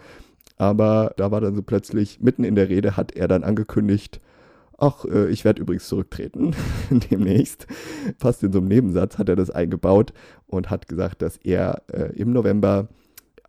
[0.57, 4.19] Aber da war dann so plötzlich, mitten in der Rede, hat er dann angekündigt,
[4.77, 6.55] ach, äh, ich werde übrigens zurücktreten
[7.11, 7.67] demnächst.
[8.17, 10.13] Fast in so einem Nebensatz hat er das eingebaut
[10.47, 12.87] und hat gesagt, dass er äh, im November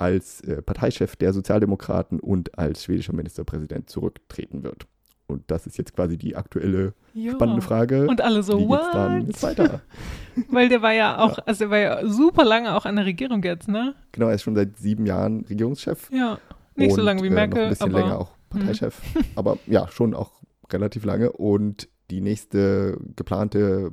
[0.00, 4.86] als äh, Parteichef der Sozialdemokraten und als schwedischer Ministerpräsident zurücktreten wird.
[5.26, 7.32] Und das ist jetzt quasi die aktuelle ja.
[7.32, 8.06] spannende Frage.
[8.06, 9.80] Und alle so, Wie geht's dann jetzt weiter?
[10.48, 13.42] Weil der war ja auch, also der war ja super lange auch an der Regierung
[13.44, 13.94] jetzt, ne?
[14.12, 16.10] genau, er ist schon seit sieben Jahren Regierungschef.
[16.10, 16.38] Ja.
[16.74, 19.00] Nicht so und, lange wie äh, noch Merkel, ein bisschen aber länger auch Parteichef.
[19.36, 20.32] aber ja, schon auch
[20.72, 21.30] relativ lange.
[21.30, 23.92] Und die nächste geplante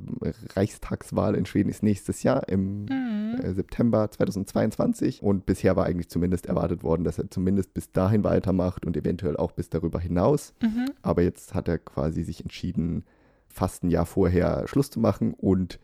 [0.54, 3.40] Reichstagswahl in Schweden ist nächstes Jahr im Mhm.
[3.40, 5.22] äh, September 2022.
[5.22, 9.36] Und bisher war eigentlich zumindest erwartet worden, dass er zumindest bis dahin weitermacht und eventuell
[9.36, 10.54] auch bis darüber hinaus.
[10.62, 10.90] Mhm.
[11.02, 13.04] Aber jetzt hat er quasi sich entschieden,
[13.48, 15.78] fast ein Jahr vorher Schluss zu machen und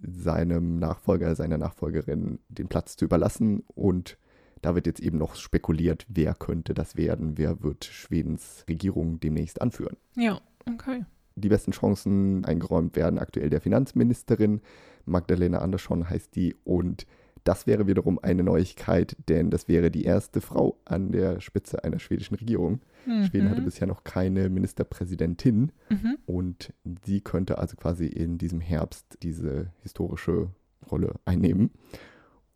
[0.00, 3.64] seinem Nachfolger, seiner Nachfolgerin den Platz zu überlassen.
[3.74, 4.18] Und
[4.62, 9.60] da wird jetzt eben noch spekuliert, wer könnte das werden, wer wird Schwedens Regierung demnächst
[9.60, 9.96] anführen.
[10.16, 10.40] Ja,
[10.72, 11.04] okay.
[11.40, 14.60] Die besten Chancen eingeräumt werden aktuell der Finanzministerin.
[15.04, 16.56] Magdalena Andersson heißt die.
[16.64, 17.06] Und
[17.44, 21.98] das wäre wiederum eine Neuigkeit, denn das wäre die erste Frau an der Spitze einer
[21.98, 22.80] schwedischen Regierung.
[23.06, 23.24] Mhm.
[23.24, 25.72] Schweden hatte bisher noch keine Ministerpräsidentin.
[25.88, 26.18] Mhm.
[26.26, 26.74] Und
[27.04, 30.50] sie könnte also quasi in diesem Herbst diese historische
[30.90, 31.70] Rolle einnehmen.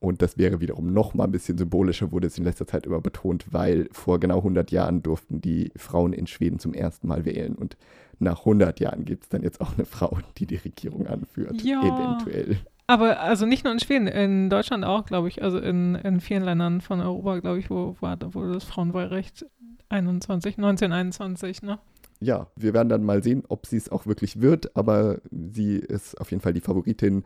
[0.02, 3.00] Und das wäre wiederum noch mal ein bisschen symbolischer, wurde es in letzter Zeit immer
[3.00, 7.54] betont, weil vor genau 100 Jahren durften die Frauen in Schweden zum ersten Mal wählen.
[7.54, 7.76] Und
[8.18, 11.62] nach 100 Jahren gibt es dann jetzt auch eine Frau, die die Regierung anführt.
[11.62, 11.80] Ja.
[11.82, 12.56] Eventuell.
[12.88, 16.42] Aber also nicht nur in Schweden, in Deutschland auch, glaube ich, also in, in vielen
[16.42, 19.46] Ländern von Europa, glaube ich, wo wo das Frauenwahlrecht
[19.88, 21.78] 21, 1921, ne?
[22.18, 24.76] Ja, wir werden dann mal sehen, ob sie es auch wirklich wird.
[24.76, 27.22] Aber sie ist auf jeden Fall die Favoritin.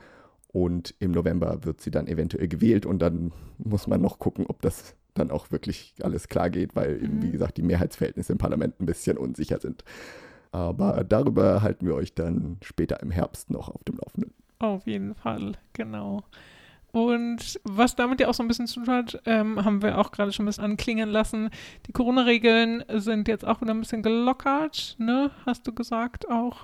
[0.56, 2.86] Und im November wird sie dann eventuell gewählt.
[2.86, 6.96] Und dann muss man noch gucken, ob das dann auch wirklich alles klar geht, weil
[7.02, 7.22] eben, Mhm.
[7.24, 9.84] wie gesagt, die Mehrheitsverhältnisse im Parlament ein bisschen unsicher sind.
[10.52, 14.32] Aber darüber halten wir euch dann später im Herbst noch auf dem Laufenden.
[14.58, 16.22] Auf jeden Fall, genau.
[16.90, 20.10] Und was damit ja auch so ein bisschen zu tun hat, ähm, haben wir auch
[20.10, 21.50] gerade schon ein bisschen anklingen lassen.
[21.86, 25.30] Die Corona-Regeln sind jetzt auch wieder ein bisschen gelockert, ne?
[25.44, 26.56] Hast du gesagt auch?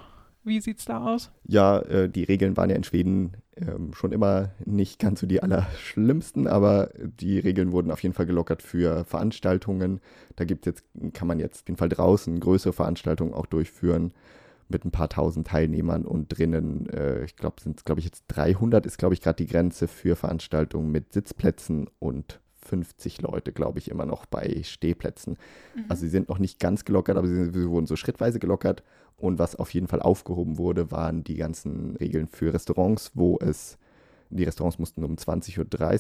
[0.45, 1.31] Wie sieht's da aus?
[1.45, 5.43] Ja, äh, die Regeln waren ja in Schweden ähm, schon immer nicht ganz so die
[5.43, 10.01] allerschlimmsten, aber die Regeln wurden auf jeden Fall gelockert für Veranstaltungen.
[10.37, 14.13] Da gibt jetzt, kann man jetzt auf jeden Fall draußen größere Veranstaltungen auch durchführen
[14.69, 18.25] mit ein paar tausend Teilnehmern und drinnen, äh, ich glaube, sind es, glaube ich, jetzt
[18.29, 23.79] 300 ist, glaube ich, gerade die Grenze für Veranstaltungen mit Sitzplätzen und 50 Leute, glaube
[23.79, 25.37] ich, immer noch bei Stehplätzen.
[25.89, 28.83] Also sie sind noch nicht ganz gelockert, aber sie, sie wurden so schrittweise gelockert.
[29.23, 33.79] Und was auf jeden Fall aufgehoben wurde, waren die ganzen Regeln für Restaurants, wo es,
[34.31, 35.59] die Restaurants mussten um 20.30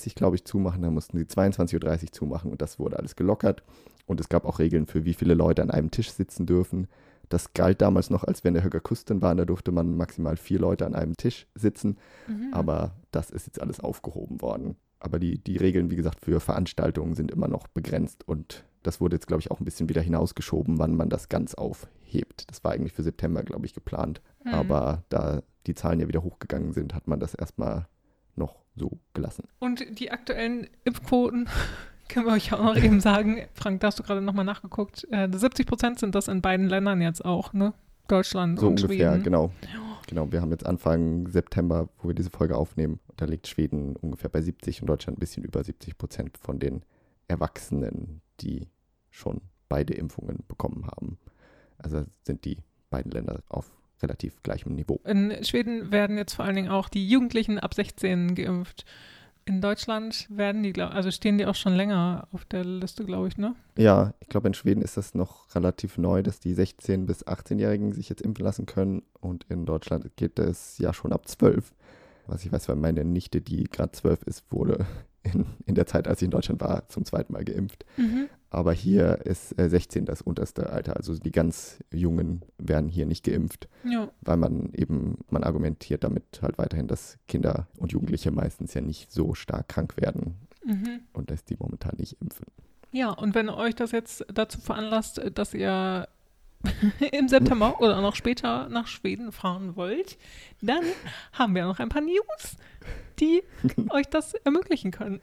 [0.08, 3.62] Uhr, glaube ich, zumachen, dann mussten sie 22.30 Uhr zumachen und das wurde alles gelockert.
[4.06, 6.88] Und es gab auch Regeln für, wie viele Leute an einem Tisch sitzen dürfen.
[7.28, 10.58] Das galt damals noch, als wenn der Höcker Kusten war, da durfte man maximal vier
[10.58, 11.98] Leute an einem Tisch sitzen.
[12.26, 12.48] Mhm.
[12.50, 14.74] Aber das ist jetzt alles aufgehoben worden.
[14.98, 19.16] Aber die, die Regeln, wie gesagt, für Veranstaltungen sind immer noch begrenzt und das wurde
[19.16, 22.51] jetzt, glaube ich, auch ein bisschen wieder hinausgeschoben, wann man das ganz aufhebt.
[22.51, 24.21] Das war eigentlich für September, glaube ich, geplant.
[24.45, 24.55] Mhm.
[24.55, 27.87] Aber da die Zahlen ja wieder hochgegangen sind, hat man das erstmal
[28.35, 29.45] noch so gelassen.
[29.59, 31.49] Und die aktuellen Impfquoten
[32.09, 33.42] können wir euch auch noch eben sagen.
[33.55, 35.07] Frank, da hast du gerade nochmal nachgeguckt.
[35.11, 37.75] Äh, 70 Prozent sind das in beiden Ländern jetzt auch, ne?
[38.09, 39.23] Deutschland So und ungefähr, Schweden.
[39.23, 39.51] genau.
[40.09, 44.29] Genau, wir haben jetzt Anfang September, wo wir diese Folge aufnehmen, da liegt Schweden ungefähr
[44.29, 46.83] bei 70 und Deutschland ein bisschen über 70 Prozent von den
[47.29, 48.68] Erwachsenen, die
[49.11, 51.18] schon beide Impfungen bekommen haben.
[51.78, 52.59] Also sind die
[52.90, 55.00] beiden Länder auf relativ gleichem Niveau.
[55.05, 58.85] In Schweden werden jetzt vor allen Dingen auch die Jugendlichen ab 16 geimpft.
[59.44, 63.38] In Deutschland werden die, also stehen die auch schon länger auf der Liste, glaube ich,
[63.38, 63.57] ne?
[63.76, 67.92] Ja, ich glaube, in Schweden ist das noch relativ neu, dass die 16- bis 18-Jährigen
[67.92, 69.02] sich jetzt impfen lassen können.
[69.20, 71.72] Und in Deutschland geht es ja schon ab 12.
[72.28, 74.87] Was ich weiß, weil meine Nichte, die gerade 12 ist, wurde
[75.22, 77.85] in, in der Zeit, als sie in Deutschland war, zum zweiten Mal geimpft.
[78.50, 80.96] Aber hier ist äh, 16 das unterste Alter.
[80.96, 84.11] Also die ganz Jungen werden hier nicht geimpft, Ja.
[84.20, 89.11] weil man eben, man argumentiert damit halt weiterhin, dass Kinder und Jugendliche meistens ja nicht
[89.12, 91.00] so stark krank werden Mhm.
[91.12, 92.46] und lässt die momentan nicht impfen.
[92.92, 96.06] Ja, und wenn euch das jetzt dazu veranlasst, dass ihr
[97.12, 100.18] im September oder noch später nach Schweden fahren wollt,
[100.61, 100.85] dann
[101.33, 102.57] haben wir noch ein paar News,
[103.18, 103.42] die
[103.90, 105.20] euch das ermöglichen können.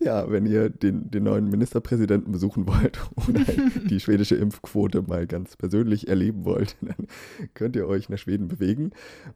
[0.00, 3.40] Ja, wenn ihr den, den neuen Ministerpräsidenten besuchen wollt oder
[3.88, 7.06] die schwedische Impfquote mal ganz persönlich erleben wollt, dann
[7.54, 8.90] könnt ihr euch nach Schweden bewegen.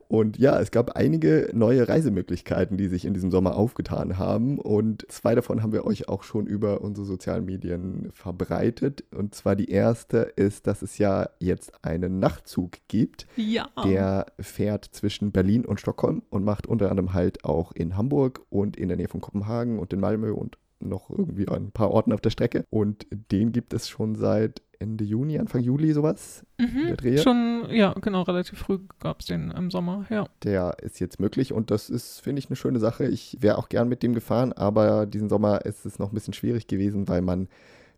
[0.09, 4.59] Und ja, es gab einige neue Reisemöglichkeiten, die sich in diesem Sommer aufgetan haben.
[4.59, 9.05] Und zwei davon haben wir euch auch schon über unsere sozialen Medien verbreitet.
[9.15, 13.27] Und zwar die erste ist, dass es ja jetzt einen Nachtzug gibt.
[13.37, 13.69] Ja.
[13.85, 18.77] Der fährt zwischen Berlin und Stockholm und macht unter anderem halt auch in Hamburg und
[18.77, 22.21] in der Nähe von Kopenhagen und in Malmö und noch irgendwie ein paar Orten auf
[22.21, 22.65] der Strecke.
[22.71, 26.45] Und den gibt es schon seit Ende Juni, Anfang Juli sowas.
[26.59, 30.29] Mhm, schon, ja, genau, relativ früh gab es den im Sommer, ja.
[30.45, 33.07] Der ist jetzt möglich und das ist, finde ich, eine schöne Sache.
[33.07, 36.35] Ich wäre auch gern mit dem gefahren, aber diesen Sommer ist es noch ein bisschen
[36.35, 37.49] schwierig gewesen, weil man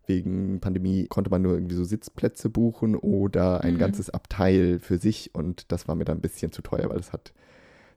[0.07, 3.79] wegen Pandemie konnte man nur irgendwie so Sitzplätze buchen oder ein mhm.
[3.79, 7.13] ganzes Abteil für sich und das war mir dann ein bisschen zu teuer, weil es
[7.13, 7.31] hat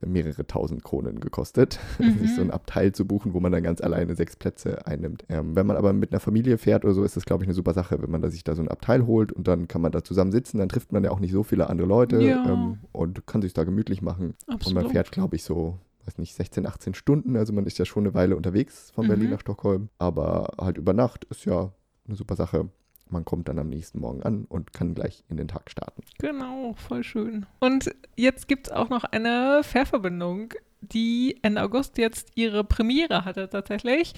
[0.01, 2.19] mehrere tausend Kronen gekostet, mhm.
[2.19, 5.25] sich so ein Abteil zu buchen, wo man dann ganz alleine sechs Plätze einnimmt.
[5.29, 7.55] Ähm, wenn man aber mit einer Familie fährt oder so, ist das, glaube ich, eine
[7.55, 9.93] super Sache, wenn man da sich da so ein Abteil holt und dann kann man
[9.93, 12.45] da zusammen sitzen, dann trifft man ja auch nicht so viele andere Leute ja.
[12.45, 14.35] ähm, und kann sich da gemütlich machen.
[14.47, 14.67] Absolut.
[14.67, 17.37] Und man fährt, glaube ich, so weiß nicht, 16, 18 Stunden.
[17.37, 19.33] Also man ist ja schon eine Weile unterwegs von Berlin mhm.
[19.33, 19.89] nach Stockholm.
[19.99, 21.73] Aber halt über Nacht ist ja
[22.07, 22.69] eine super Sache.
[23.15, 26.03] Man kommt dann am nächsten Morgen an und kann gleich in den Tag starten.
[26.19, 27.47] Genau, voll schön.
[27.61, 30.53] Und jetzt gibt es auch noch eine Fährverbindung,
[30.93, 34.15] die Ende August jetzt ihre Premiere hatte tatsächlich.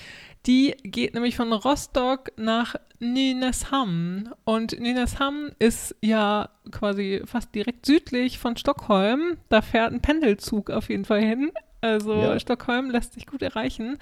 [0.47, 4.31] Die geht nämlich von Rostock nach Nynäshamn.
[4.45, 9.37] Und Nynäshamn ist ja quasi fast direkt südlich von Stockholm.
[9.49, 11.53] Da fährt ein Pendelzug auf jeden Fall hin.
[11.81, 12.41] Also ja.
[12.41, 13.99] Stockholm lässt sich gut erreichen.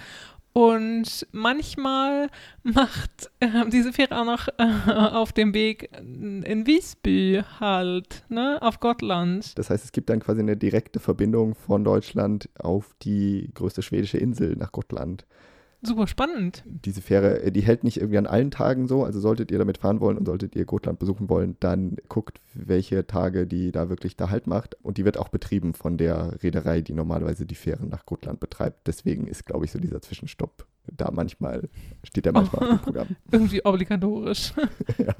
[0.57, 2.29] Und manchmal
[2.63, 8.79] macht äh, diese Fähre auch noch äh, auf dem Weg in Visby halt, ne, auf
[8.79, 9.59] Gottland.
[9.59, 14.19] Das heißt, es gibt dann quasi eine direkte Verbindung von Deutschland auf die größte schwedische
[14.19, 15.27] Insel nach Gottland
[15.87, 16.63] super spannend.
[16.67, 19.05] Diese Fähre, äh, die hält nicht irgendwie an allen Tagen so.
[19.05, 23.07] Also solltet ihr damit fahren wollen und solltet ihr Gotland besuchen wollen, dann guckt, welche
[23.07, 24.77] Tage die da wirklich da Halt macht.
[24.83, 28.87] Und die wird auch betrieben von der Reederei, die normalerweise die Fähren nach Gotland betreibt.
[28.87, 31.69] Deswegen ist, glaube ich, so dieser Zwischenstopp da manchmal,
[32.03, 33.09] steht der manchmal oh, auf dem Programm.
[33.31, 34.53] Irgendwie obligatorisch.
[34.99, 35.15] ja.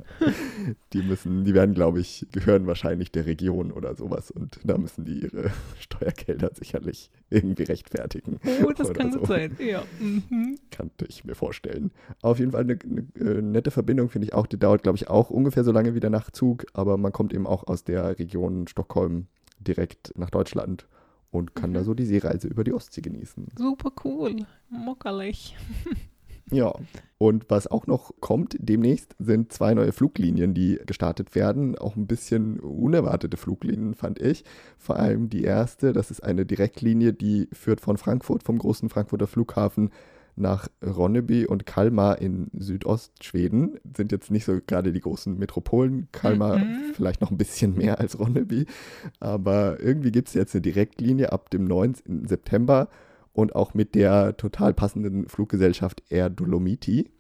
[0.93, 5.05] Die müssen, die werden, glaube ich, gehören wahrscheinlich der Region oder sowas und da müssen
[5.05, 8.39] die ihre Steuergelder sicherlich irgendwie rechtfertigen.
[8.65, 9.21] Oh, das kann so.
[9.21, 9.83] gut sein, ja.
[10.01, 10.59] Mhm.
[10.71, 11.91] Kannte ich mir vorstellen.
[12.23, 14.47] Auf jeden Fall eine, eine, eine nette Verbindung, finde ich auch.
[14.47, 17.47] Die dauert, glaube ich, auch ungefähr so lange wie der Nachtzug, aber man kommt eben
[17.47, 19.27] auch aus der Region Stockholm
[19.59, 20.87] direkt nach Deutschland
[21.35, 21.75] und kann mhm.
[21.75, 23.49] da so die Seereise über die Ostsee genießen.
[23.59, 24.37] Super cool,
[24.71, 25.57] mockerlich.
[26.51, 26.73] ja,
[27.19, 31.77] und was auch noch kommt demnächst, sind zwei neue Fluglinien, die gestartet werden.
[31.77, 34.45] Auch ein bisschen unerwartete Fluglinien, fand ich.
[34.79, 39.27] Vor allem die erste, das ist eine Direktlinie, die führt von Frankfurt, vom großen Frankfurter
[39.27, 39.91] Flughafen,
[40.37, 43.79] nach Ronneby und Kalmar in Südostschweden.
[43.97, 46.09] Sind jetzt nicht so gerade die großen Metropolen.
[46.13, 46.93] Kalmar mhm.
[46.95, 48.67] vielleicht noch ein bisschen mehr als Ronneby.
[49.21, 52.27] Aber irgendwie gibt es jetzt eine Direktlinie ab dem 19.
[52.27, 52.89] September
[53.33, 57.11] und auch mit der total passenden Fluggesellschaft Air Dolomiti.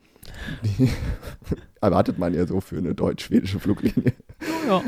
[0.64, 0.88] Die
[1.80, 4.12] erwartet man ja so für eine deutsch-schwedische Fluglinie.
[4.66, 4.82] Ja.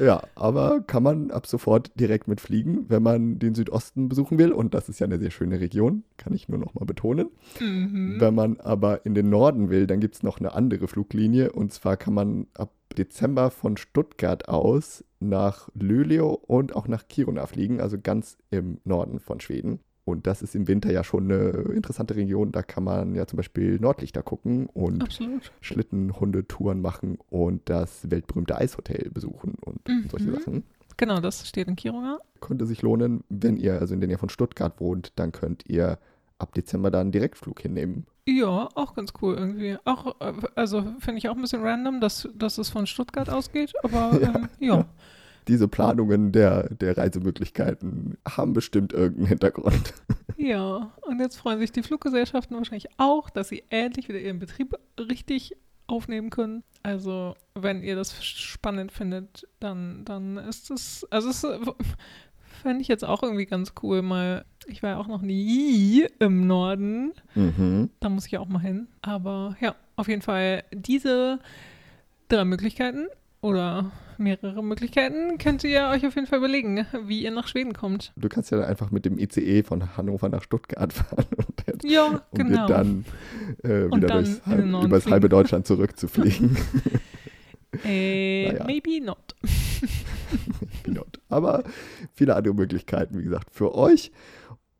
[0.00, 4.52] Ja, aber kann man ab sofort direkt mitfliegen, wenn man den Südosten besuchen will.
[4.52, 7.28] Und das ist ja eine sehr schöne Region, kann ich nur noch mal betonen.
[7.60, 8.16] Mhm.
[8.18, 11.52] Wenn man aber in den Norden will, dann gibt es noch eine andere Fluglinie.
[11.52, 17.46] Und zwar kann man ab Dezember von Stuttgart aus nach Luleå und auch nach Kiruna
[17.46, 19.80] fliegen, also ganz im Norden von Schweden.
[20.04, 22.52] Und das ist im Winter ja schon eine interessante Region.
[22.52, 25.50] Da kann man ja zum Beispiel Nordlichter gucken und Absolut.
[25.60, 30.08] Schlittenhundetouren machen und das weltberühmte Eishotel besuchen und mhm.
[30.10, 30.64] solche Sachen.
[30.96, 32.18] Genau, das steht in Kiruna.
[32.40, 35.98] Könnte sich lohnen, wenn ihr also in der Nähe von Stuttgart wohnt, dann könnt ihr
[36.38, 38.06] ab Dezember da einen Direktflug hinnehmen.
[38.26, 39.76] Ja, auch ganz cool irgendwie.
[39.84, 43.72] Auch, äh, also finde ich auch ein bisschen random, dass, dass es von Stuttgart ausgeht,
[43.82, 44.34] aber ja.
[44.34, 44.84] Ähm, ja
[45.48, 49.94] diese Planungen der, der Reisemöglichkeiten haben bestimmt irgendeinen Hintergrund.
[50.36, 54.74] Ja, und jetzt freuen sich die Fluggesellschaften wahrscheinlich auch, dass sie endlich wieder ihren Betrieb
[54.98, 56.64] richtig aufnehmen können.
[56.82, 61.46] Also, wenn ihr das spannend findet, dann, dann ist es, also es
[62.62, 66.46] fände ich jetzt auch irgendwie ganz cool, mal, ich war ja auch noch nie im
[66.46, 67.90] Norden, mhm.
[68.00, 68.88] da muss ich auch mal hin.
[69.02, 71.38] Aber ja, auf jeden Fall diese
[72.28, 73.06] drei Möglichkeiten
[73.44, 78.12] oder mehrere Möglichkeiten, könnt ihr euch auf jeden Fall überlegen, wie ihr nach Schweden kommt.
[78.16, 82.38] Du kannst ja einfach mit dem ICE von Hannover nach Stuttgart fahren und, Ja, um
[82.38, 82.66] genau.
[82.66, 83.04] dann
[83.62, 85.12] äh, wieder dann durchs, halb, übers fliegen.
[85.12, 86.56] halbe Deutschland zurückzufliegen.
[87.84, 88.64] Äh, Naja.
[88.66, 89.34] Maybe not.
[90.86, 91.18] Not.
[91.28, 91.64] Aber
[92.12, 94.12] viele andere Möglichkeiten, wie gesagt, für euch.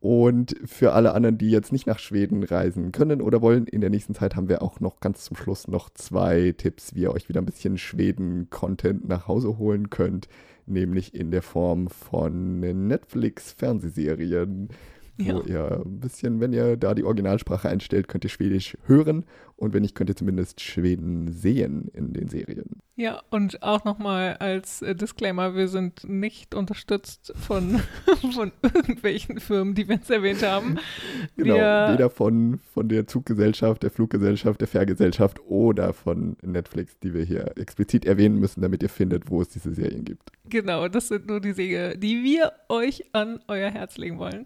[0.04, 3.88] Und für alle anderen, die jetzt nicht nach Schweden reisen können oder wollen, in der
[3.88, 7.30] nächsten Zeit haben wir auch noch ganz zum Schluss noch zwei Tipps, wie ihr euch
[7.30, 10.28] wieder ein bisschen Schweden-Content nach Hause holen könnt.
[10.66, 14.68] Nämlich in der Form von Netflix-Fernsehserien,
[15.16, 15.35] Ja.
[15.37, 19.24] wo ihr ein bisschen, wenn ihr da die Originalsprache einstellt, könnt ihr Schwedisch hören.
[19.57, 22.81] Und wenn nicht, könnt ihr zumindest Schweden sehen in den Serien.
[22.96, 27.81] Ja, und auch nochmal als äh, Disclaimer, wir sind nicht unterstützt von,
[28.35, 30.79] von irgendwelchen Firmen, die wir jetzt erwähnt haben.
[31.37, 37.14] Genau, Wir- weder von, von der Zuggesellschaft, der Fluggesellschaft, der Fährgesellschaft oder von Netflix, die
[37.14, 40.33] wir hier explizit erwähnen müssen, damit ihr findet, wo es diese Serien gibt.
[40.48, 44.44] Genau, das sind nur die Segel, die wir euch an euer Herz legen wollen.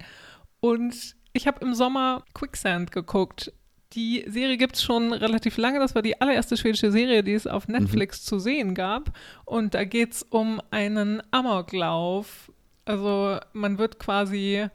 [0.61, 3.53] Und ich habe im Sommer Quicksand geguckt.
[3.95, 5.79] Die Serie gibt es schon relativ lange.
[5.79, 9.17] Das war die allererste schwedische Serie, die es auf Netflix zu sehen gab.
[9.45, 12.53] Und da geht es um einen Amoklauf.
[12.85, 14.69] Also man wird quasi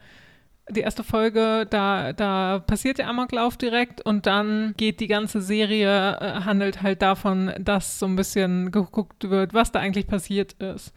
[0.70, 6.16] die erste Folge, da, da passiert der Amoklauf direkt und dann geht die ganze Serie,
[6.18, 10.94] äh, handelt halt davon, dass so ein bisschen geguckt wird, was da eigentlich passiert ist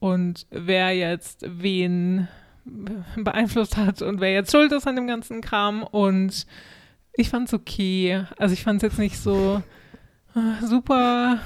[0.00, 2.28] und wer jetzt wen
[3.16, 5.82] beeinflusst hat und wer jetzt schuld ist an dem ganzen Kram.
[5.82, 6.46] Und
[7.14, 8.24] ich fand's okay.
[8.38, 9.62] Also ich fand's jetzt nicht so
[10.34, 11.40] äh, super.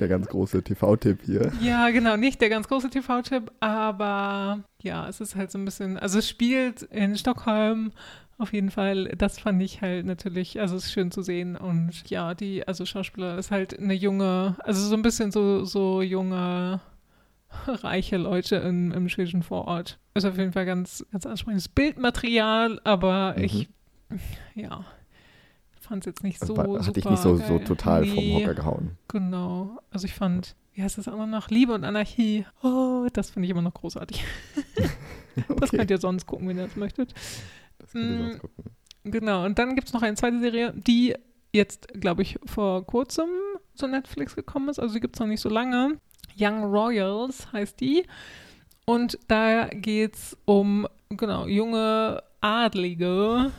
[0.00, 1.52] Der ganz große TV-Tipp hier.
[1.60, 5.98] Ja, genau, nicht der ganz große TV-Tipp, aber ja, es ist halt so ein bisschen,
[5.98, 7.92] also es spielt in Stockholm.
[8.38, 12.08] Auf jeden Fall, das fand ich halt natürlich, also es ist schön zu sehen und
[12.08, 16.80] ja, die, also Schauspieler ist halt eine junge, also so ein bisschen so, so junge,
[17.66, 19.98] reiche Leute in, im schwedischen Vorort.
[20.14, 23.44] Ist auf jeden Fall ganz, ganz ansprechendes Bildmaterial, aber Mhm.
[23.44, 23.68] ich,
[24.54, 24.84] ja,
[25.80, 28.42] fand es jetzt nicht so war- hat dich nicht so, so total vom Nee.
[28.42, 28.98] Hocker gehauen.
[29.08, 29.78] Genau.
[29.90, 31.48] Also ich fand, wie heißt das auch noch?
[31.48, 32.44] Liebe und Anarchie.
[32.62, 34.24] Oh, das finde ich immer noch großartig.
[35.36, 37.14] Das Okay, könnt ihr sonst gucken, wenn ihr das möchtet.
[37.78, 38.22] das könnt ihr Mm.
[38.30, 38.64] sonst gucken.
[39.04, 39.44] Genau.
[39.44, 41.14] Und dann gibt es noch eine zweite Serie, die
[41.52, 43.28] jetzt, glaube ich, vor kurzem
[43.74, 44.80] zu Netflix gekommen ist.
[44.80, 46.00] Also die gibt es noch nicht so lange.
[46.38, 48.04] Young Royals heißt die.
[48.84, 53.50] Und da geht es um, genau, junge Adlige,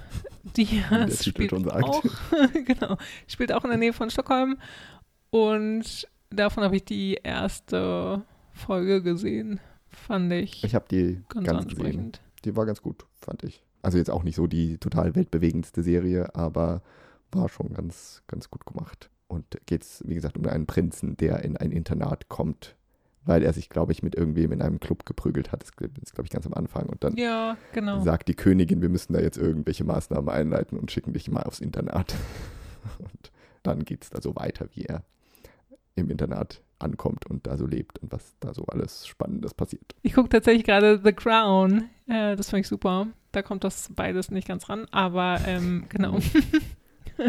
[0.56, 0.84] die
[1.22, 2.04] spielt auch,
[2.65, 4.58] genau, spielt auch in der Nähe von Stockholm.
[5.30, 9.60] Und davon habe ich die erste Folge gesehen.
[9.89, 11.86] Fand ich, Ich habe die ganz, ganz gesehen.
[11.86, 12.22] ansprechend.
[12.45, 13.62] Die war ganz gut, fand ich.
[13.82, 16.82] Also jetzt auch nicht so die total weltbewegendste Serie, aber
[17.32, 19.10] war schon ganz, ganz gut gemacht.
[19.30, 22.76] Und geht es, wie gesagt, um einen Prinzen, der in ein Internat kommt,
[23.26, 25.62] weil er sich, glaube ich, mit irgendwem in einem Club geprügelt hat.
[25.62, 26.88] Das ist, glaube ich, ganz am Anfang.
[26.89, 28.02] Und dann Ja, genau.
[28.02, 31.60] sagt die Königin, wir müssen da jetzt irgendwelche Maßnahmen einleiten und schicken dich mal aufs
[31.62, 32.15] Internat.
[33.00, 35.04] Und dann geht es da so weiter, wie er
[35.96, 39.96] im Internat ankommt und da so lebt und was da so alles Spannendes passiert.
[40.02, 41.89] Ich gucke tatsächlich gerade The Crown.
[42.08, 43.08] Äh, das fand ich super.
[43.34, 46.20] Da kommt das beides nicht ganz ran, aber ähm, genau.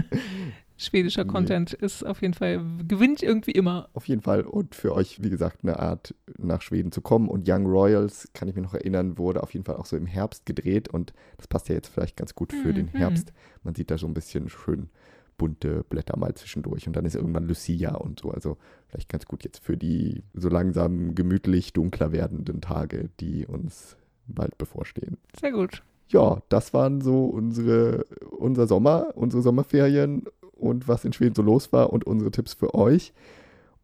[0.81, 1.31] Schwedischer Nee.
[1.31, 3.89] Content ist auf jeden Fall, gewinnt irgendwie immer.
[3.93, 4.43] Auf jeden Fall.
[4.43, 7.29] Und für euch, wie gesagt, eine Art nach Schweden zu kommen.
[7.29, 10.07] Und Young Royals, kann ich mich noch erinnern, wurde auf jeden Fall auch so im
[10.07, 10.89] Herbst gedreht.
[10.89, 12.99] Und das passt ja jetzt vielleicht ganz gut für den Mhm.
[12.99, 13.33] Herbst.
[13.63, 14.89] Man sieht da so ein bisschen schön
[15.37, 16.87] bunte Blätter mal zwischendurch.
[16.87, 18.31] Und dann ist irgendwann Lucia und so.
[18.31, 18.57] Also
[18.89, 24.57] vielleicht ganz gut jetzt für die so langsam gemütlich dunkler werdenden Tage, die uns bald
[24.59, 25.17] bevorstehen.
[25.41, 25.83] Sehr gut.
[26.09, 30.25] Ja, das waren so unsere, unser Sommer, unsere Sommerferien
[30.61, 33.13] und was in Schweden so los war und unsere Tipps für euch.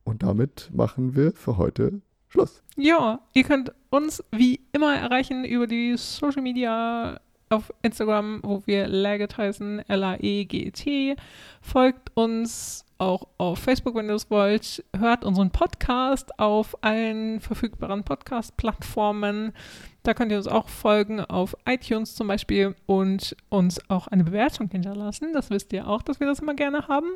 [0.04, 2.62] Und damit machen wir für heute Schluss.
[2.76, 8.88] Ja, ihr könnt uns wie immer erreichen über die Social Media auf Instagram, wo wir
[8.88, 11.16] Laget heißen, L-A-E-G-T.
[11.60, 14.84] Folgt uns auch auf Facebook, wenn ihr das wollt.
[14.96, 19.52] Hört unseren Podcast auf allen verfügbaren Podcast-Plattformen.
[20.06, 24.70] Da könnt ihr uns auch folgen auf iTunes zum Beispiel und uns auch eine Bewertung
[24.70, 25.32] hinterlassen.
[25.32, 27.08] Das wisst ihr auch, dass wir das immer gerne haben.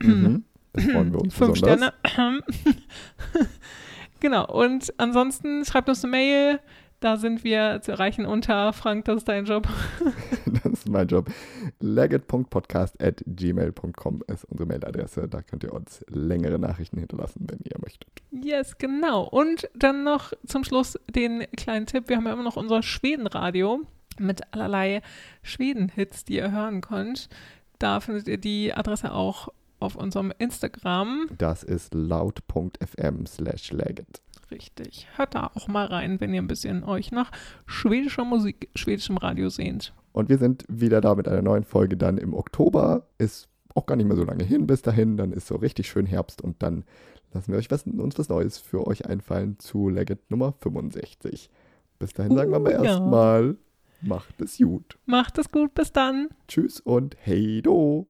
[0.00, 0.44] Mhm.
[0.72, 1.94] Das freuen wir uns Fünf besonders.
[2.06, 2.44] Sterne.
[4.20, 4.46] genau.
[4.46, 6.60] Und ansonsten schreibt uns eine Mail.
[7.00, 9.68] Da sind wir zu erreichen unter Frank, das ist dein Job.
[10.64, 11.30] Das ist mein Job.
[11.80, 15.28] Legit.podcast.gmail.com ist unsere Mailadresse.
[15.28, 18.08] Da könnt ihr uns längere Nachrichten hinterlassen, wenn ihr möchtet.
[18.30, 19.24] Yes, genau.
[19.24, 22.08] Und dann noch zum Schluss den kleinen Tipp.
[22.08, 23.82] Wir haben ja immer noch unser Schwedenradio
[24.18, 25.02] mit allerlei
[25.42, 27.28] Schweden-Hits, die ihr hören könnt.
[27.78, 31.26] Da findet ihr die Adresse auch auf unserem Instagram.
[31.36, 34.22] Das ist laut.fm slash legend.
[34.50, 35.06] Richtig.
[35.16, 37.30] Hört da auch mal rein, wenn ihr ein bisschen euch nach
[37.66, 39.92] schwedischer Musik, schwedischem Radio sehnt.
[40.12, 43.06] Und wir sind wieder da mit einer neuen Folge dann im Oktober.
[43.18, 45.16] Ist auch gar nicht mehr so lange hin bis dahin.
[45.16, 46.84] Dann ist so richtig schön Herbst und dann
[47.32, 51.50] lassen wir euch was, uns was Neues für euch einfallen zu Legend Nummer 65.
[51.98, 52.84] Bis dahin sagen wir aber Uh, ja.
[52.84, 53.56] erstmal,
[54.00, 54.98] macht es gut.
[55.06, 56.28] Macht es gut, bis dann.
[56.46, 58.08] Tschüss und hey do.